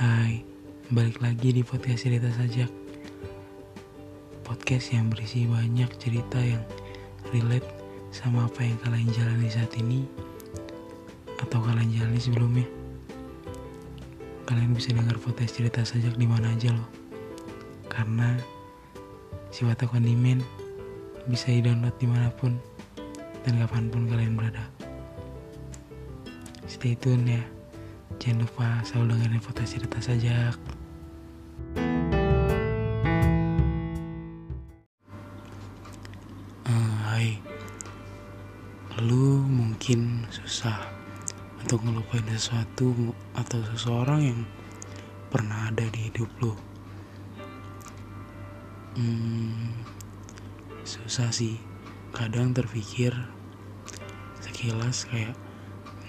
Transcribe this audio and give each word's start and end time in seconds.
Hai, 0.00 0.40
balik 0.88 1.20
lagi 1.20 1.52
di 1.52 1.60
podcast 1.60 2.08
cerita 2.08 2.32
sajak. 2.32 2.72
Podcast 4.40 4.96
yang 4.96 5.12
berisi 5.12 5.44
banyak 5.44 5.92
cerita 6.00 6.40
yang 6.40 6.64
relate 7.36 7.68
sama 8.08 8.48
apa 8.48 8.64
yang 8.64 8.80
kalian 8.80 9.12
jalani 9.12 9.52
saat 9.52 9.68
ini 9.76 10.08
Atau 11.44 11.60
kalian 11.60 11.92
jalani 11.92 12.16
sebelumnya. 12.16 12.64
Kalian 14.48 14.72
bisa 14.72 14.96
dengar 14.96 15.20
podcast 15.20 15.60
cerita 15.60 15.84
sajak 15.84 16.16
di 16.16 16.24
mana 16.24 16.48
aja 16.48 16.72
loh. 16.72 16.88
Karena 17.92 18.40
si 19.52 19.68
Watak 19.68 19.92
bisa 21.28 21.52
di-download 21.52 21.96
di 22.00 22.08
mana 22.08 22.32
pun 22.40 22.56
dan 23.44 23.60
kapan 23.60 23.92
pun 23.92 24.08
kalian 24.08 24.32
berada. 24.32 24.64
Stay 26.64 26.96
tune 26.96 27.36
ya 27.36 27.59
Jangan 28.18 28.42
lupa 28.42 28.68
selalu 28.82 29.14
dengerin 29.14 29.42
foto 29.44 29.62
cerita 29.62 29.98
sajak. 30.02 30.56
Uh, 36.66 36.96
hai, 37.14 37.38
lu 39.04 39.46
mungkin 39.46 40.26
susah 40.34 40.90
untuk 41.62 41.86
ngelupain 41.86 42.26
sesuatu 42.34 43.14
atau 43.38 43.60
seseorang 43.70 44.20
yang 44.26 44.40
pernah 45.30 45.70
ada 45.70 45.86
di 45.92 46.10
hidup 46.10 46.26
lu. 46.42 46.56
Hmm, 48.98 49.70
susah 50.82 51.30
sih. 51.30 51.62
Kadang 52.10 52.50
terpikir 52.50 53.14
sekilas 54.42 55.06
kayak 55.06 55.38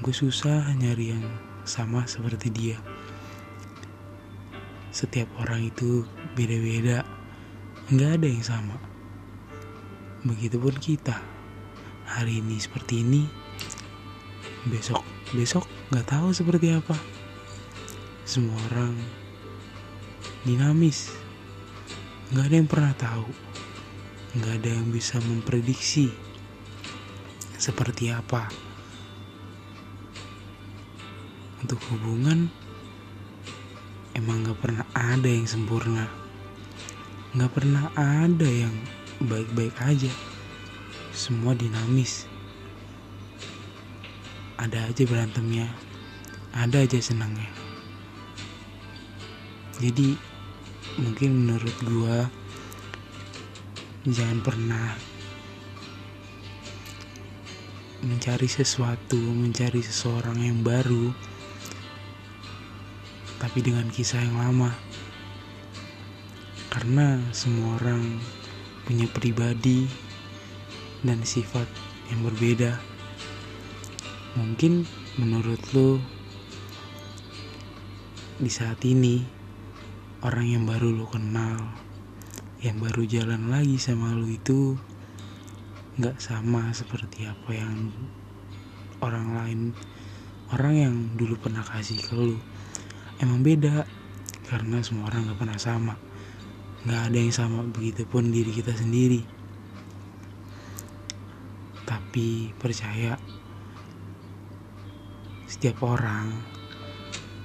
gue 0.00 0.14
susah 0.16 0.64
nyari 0.80 1.12
yang 1.12 1.28
sama 1.70 2.02
seperti 2.10 2.50
dia. 2.50 2.78
Setiap 4.90 5.30
orang 5.38 5.70
itu 5.70 6.02
beda-beda, 6.34 7.06
nggak 7.94 8.10
ada 8.18 8.26
yang 8.26 8.42
sama. 8.42 8.74
Begitupun 10.26 10.74
kita. 10.82 11.14
Hari 12.10 12.42
ini 12.42 12.58
seperti 12.58 13.06
ini, 13.06 13.22
besok 14.66 15.06
besok 15.30 15.62
nggak 15.94 16.10
tahu 16.10 16.34
seperti 16.34 16.74
apa. 16.74 16.98
Semua 18.26 18.58
orang 18.74 18.98
dinamis, 20.42 21.14
nggak 22.34 22.50
ada 22.50 22.56
yang 22.58 22.66
pernah 22.66 22.94
tahu, 22.98 23.30
nggak 24.42 24.54
ada 24.58 24.70
yang 24.74 24.90
bisa 24.90 25.22
memprediksi 25.22 26.10
seperti 27.54 28.10
apa 28.10 28.69
untuk 31.60 31.80
hubungan 31.92 32.48
emang 34.16 34.44
gak 34.44 34.60
pernah 34.60 34.86
ada 34.96 35.28
yang 35.28 35.44
sempurna. 35.44 36.08
Gak 37.36 37.52
pernah 37.54 37.92
ada 37.94 38.48
yang 38.48 38.74
baik-baik 39.22 39.76
aja. 39.84 40.10
Semua 41.12 41.52
dinamis. 41.54 42.26
Ada 44.56 44.90
aja 44.90 45.02
berantemnya. 45.06 45.68
Ada 46.50 46.84
aja 46.84 46.98
senangnya. 46.98 47.48
Jadi 49.80 50.12
mungkin 51.00 51.46
menurut 51.46 51.76
gua 51.86 52.28
jangan 54.04 54.44
pernah 54.44 54.92
mencari 58.00 58.48
sesuatu, 58.48 59.16
mencari 59.16 59.80
seseorang 59.80 60.40
yang 60.40 60.60
baru 60.60 61.12
tapi 63.40 63.64
dengan 63.64 63.88
kisah 63.88 64.20
yang 64.20 64.36
lama. 64.36 64.70
Karena 66.68 67.18
semua 67.32 67.80
orang 67.80 68.20
punya 68.84 69.08
pribadi 69.08 69.88
dan 71.00 71.24
sifat 71.24 71.64
yang 72.12 72.20
berbeda. 72.22 72.76
Mungkin 74.36 74.84
menurut 75.16 75.58
lo 75.72 75.98
di 78.36 78.52
saat 78.52 78.78
ini 78.84 79.24
orang 80.20 80.46
yang 80.46 80.64
baru 80.68 80.92
lo 80.92 81.08
kenal, 81.08 81.58
yang 82.60 82.76
baru 82.76 83.08
jalan 83.08 83.48
lagi 83.48 83.80
sama 83.80 84.12
lo 84.12 84.28
itu 84.28 84.76
nggak 85.96 86.22
sama 86.22 86.70
seperti 86.76 87.26
apa 87.26 87.50
yang 87.50 87.92
orang 89.04 89.36
lain 89.36 89.60
orang 90.52 90.74
yang 90.76 90.94
dulu 91.16 91.36
pernah 91.36 91.60
kasih 91.60 92.00
ke 92.00 92.14
lo 92.16 92.36
emang 93.20 93.44
beda 93.44 93.84
karena 94.48 94.80
semua 94.80 95.12
orang 95.12 95.30
gak 95.30 95.38
pernah 95.38 95.60
sama. 95.60 95.94
Gak 96.88 97.12
ada 97.12 97.18
yang 97.20 97.30
sama 97.30 97.60
begitupun 97.68 98.32
diri 98.32 98.50
kita 98.50 98.72
sendiri. 98.72 99.20
Tapi 101.84 102.56
percaya 102.56 103.20
setiap 105.44 105.84
orang 105.84 106.32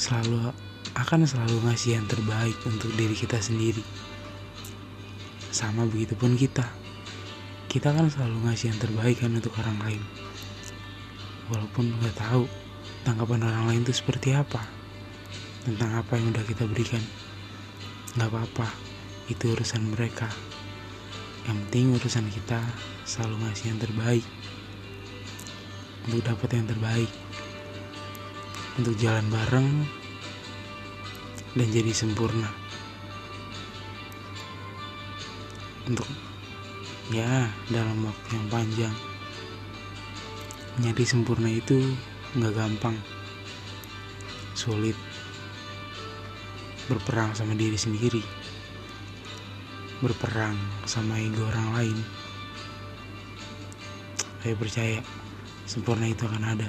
selalu 0.00 0.50
akan 0.96 1.28
selalu 1.28 1.60
ngasih 1.68 2.00
yang 2.00 2.06
terbaik 2.08 2.56
untuk 2.64 2.88
diri 2.96 3.12
kita 3.12 3.36
sendiri. 3.38 3.84
Sama 5.52 5.84
begitupun 5.84 6.34
kita. 6.34 6.64
Kita 7.68 7.92
kan 7.92 8.08
selalu 8.08 8.48
ngasih 8.48 8.72
yang 8.72 8.80
terbaik 8.80 9.20
kan 9.20 9.36
untuk 9.36 9.52
orang 9.60 9.76
lain. 9.84 10.02
Walaupun 11.52 11.92
nggak 12.00 12.16
tahu 12.16 12.48
tanggapan 13.04 13.44
orang 13.44 13.64
lain 13.68 13.82
itu 13.84 13.92
seperti 13.92 14.32
apa 14.32 14.77
tentang 15.68 16.00
apa 16.00 16.16
yang 16.16 16.32
udah 16.32 16.44
kita 16.48 16.64
berikan. 16.64 17.04
Gak 18.16 18.32
apa-apa, 18.32 18.72
itu 19.28 19.52
urusan 19.52 19.92
mereka. 19.92 20.24
Yang 21.44 21.68
penting 21.68 21.86
urusan 21.92 22.26
kita 22.32 22.60
selalu 23.04 23.44
ngasih 23.44 23.76
yang 23.76 23.80
terbaik. 23.84 24.24
Untuk 26.08 26.24
dapat 26.24 26.48
yang 26.56 26.64
terbaik. 26.64 27.12
Untuk 28.80 28.96
jalan 28.96 29.28
bareng 29.28 29.68
dan 31.52 31.68
jadi 31.68 31.92
sempurna. 31.92 32.48
Untuk 35.84 36.08
ya 37.12 37.44
dalam 37.68 38.08
waktu 38.08 38.28
yang 38.32 38.48
panjang. 38.48 38.96
Nyari 40.80 41.04
sempurna 41.04 41.52
itu 41.52 41.76
nggak 42.40 42.56
gampang. 42.56 42.96
Sulit 44.56 45.07
berperang 46.88 47.36
sama 47.36 47.52
diri 47.52 47.76
sendiri, 47.76 48.24
berperang 50.00 50.56
sama 50.88 51.20
ego 51.20 51.44
orang 51.44 51.68
lain. 51.76 51.98
Saya 54.40 54.54
percaya 54.56 54.98
sempurna 55.68 56.08
itu 56.08 56.24
akan 56.24 56.44
ada. 56.56 56.68